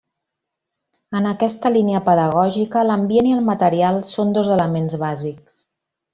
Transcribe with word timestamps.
En 1.19 1.27
aquesta 1.31 1.71
línia 1.75 2.01
pedagògica, 2.07 2.83
l'ambient 2.87 3.29
i 3.29 3.35
el 3.37 3.45
material 3.51 4.01
són 4.15 4.33
dos 4.39 4.51
elements 4.57 4.97
bàsics. 5.05 5.63